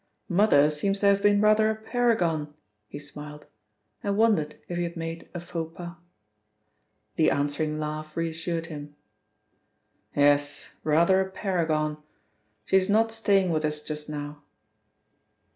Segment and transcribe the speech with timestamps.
[0.29, 2.55] "Mother seems to have been rather a paragon,"
[2.87, 3.45] he smiled,
[4.01, 5.93] and wondered if he had made a faux pas.
[7.17, 8.95] The answering laugh reassured him.
[10.15, 11.97] "Yes, rather a paragon;
[12.65, 14.41] she is not staying with us just now."